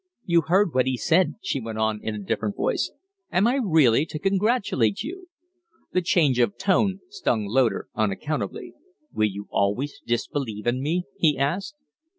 [0.25, 2.91] "You heard what he said," she went on, in a different voice.
[3.31, 5.27] "Am I really to congratulate you?"
[5.91, 8.73] The change of tone stung Loder unaccountably.
[9.13, 11.75] "Will you always disbelieve in me?" he asked.